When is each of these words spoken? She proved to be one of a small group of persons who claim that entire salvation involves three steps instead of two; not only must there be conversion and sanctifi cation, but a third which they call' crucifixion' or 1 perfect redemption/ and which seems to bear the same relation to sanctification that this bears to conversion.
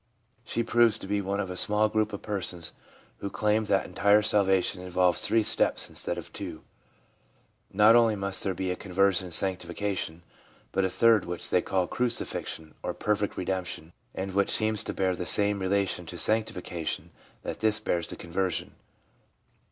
She 0.43 0.63
proved 0.63 0.99
to 1.01 1.07
be 1.07 1.21
one 1.21 1.39
of 1.39 1.51
a 1.51 1.55
small 1.55 1.87
group 1.87 2.11
of 2.11 2.23
persons 2.23 2.71
who 3.17 3.29
claim 3.29 3.65
that 3.65 3.85
entire 3.85 4.23
salvation 4.23 4.81
involves 4.81 5.21
three 5.21 5.43
steps 5.43 5.89
instead 5.89 6.17
of 6.17 6.33
two; 6.33 6.63
not 7.71 7.95
only 7.95 8.15
must 8.15 8.43
there 8.43 8.55
be 8.55 8.75
conversion 8.75 9.27
and 9.27 9.31
sanctifi 9.31 9.75
cation, 9.75 10.23
but 10.71 10.83
a 10.83 10.89
third 10.89 11.25
which 11.25 11.51
they 11.51 11.61
call' 11.61 11.85
crucifixion' 11.87 12.73
or 12.83 12.93
1 12.93 12.95
perfect 12.95 13.37
redemption/ 13.37 13.93
and 14.15 14.33
which 14.33 14.49
seems 14.49 14.83
to 14.85 14.93
bear 14.95 15.15
the 15.15 15.27
same 15.27 15.59
relation 15.59 16.07
to 16.07 16.17
sanctification 16.17 17.11
that 17.43 17.59
this 17.59 17.79
bears 17.79 18.07
to 18.07 18.15
conversion. 18.15 18.73